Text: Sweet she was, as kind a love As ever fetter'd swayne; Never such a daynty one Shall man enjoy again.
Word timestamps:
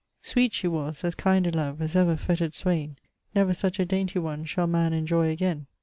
Sweet 0.23 0.51
she 0.51 0.67
was, 0.67 1.03
as 1.03 1.13
kind 1.13 1.45
a 1.45 1.51
love 1.51 1.79
As 1.79 1.95
ever 1.95 2.15
fetter'd 2.17 2.55
swayne; 2.55 2.95
Never 3.35 3.53
such 3.53 3.79
a 3.79 3.85
daynty 3.85 4.17
one 4.17 4.45
Shall 4.45 4.65
man 4.65 4.93
enjoy 4.93 5.29
again. 5.29 5.67